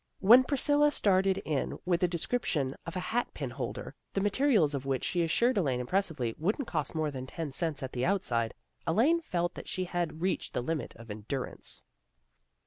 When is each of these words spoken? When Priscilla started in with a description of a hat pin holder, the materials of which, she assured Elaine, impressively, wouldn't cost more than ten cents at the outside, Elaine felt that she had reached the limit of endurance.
When 0.19 0.43
Priscilla 0.45 0.89
started 0.89 1.37
in 1.45 1.77
with 1.85 2.01
a 2.01 2.07
description 2.07 2.75
of 2.87 2.95
a 2.95 2.99
hat 3.13 3.31
pin 3.35 3.51
holder, 3.51 3.93
the 4.13 4.21
materials 4.21 4.73
of 4.73 4.83
which, 4.87 5.03
she 5.03 5.21
assured 5.21 5.59
Elaine, 5.59 5.79
impressively, 5.79 6.33
wouldn't 6.39 6.67
cost 6.67 6.95
more 6.95 7.11
than 7.11 7.27
ten 7.27 7.51
cents 7.51 7.83
at 7.83 7.91
the 7.93 8.03
outside, 8.03 8.55
Elaine 8.87 9.21
felt 9.21 9.53
that 9.53 9.67
she 9.67 9.83
had 9.83 10.19
reached 10.23 10.55
the 10.55 10.63
limit 10.63 10.95
of 10.95 11.11
endurance. 11.11 11.83